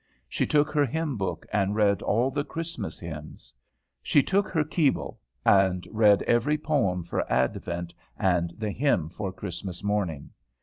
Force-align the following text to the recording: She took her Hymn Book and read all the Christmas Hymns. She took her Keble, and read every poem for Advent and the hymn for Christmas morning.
She 0.27 0.47
took 0.47 0.71
her 0.71 0.83
Hymn 0.83 1.15
Book 1.15 1.45
and 1.53 1.75
read 1.75 2.01
all 2.01 2.31
the 2.31 2.43
Christmas 2.43 2.99
Hymns. 2.99 3.53
She 4.01 4.23
took 4.23 4.47
her 4.49 4.63
Keble, 4.63 5.19
and 5.45 5.87
read 5.91 6.23
every 6.23 6.57
poem 6.57 7.03
for 7.03 7.23
Advent 7.31 7.93
and 8.17 8.49
the 8.57 8.71
hymn 8.71 9.09
for 9.09 9.31
Christmas 9.31 9.83
morning. 9.83 10.31